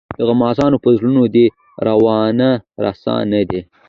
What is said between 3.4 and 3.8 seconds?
دي.